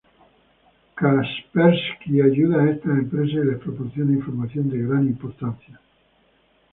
Kaspersky 0.99 2.13
ayuda 2.29 2.57
a 2.61 2.65
estas 2.71 2.97
empresas 3.01 3.35
y 3.43 3.45
les 3.51 3.59
proporciona 3.59 4.13
información 4.13 4.67
de 4.71 4.79
gran 4.81 5.05
importancia. 5.05 5.79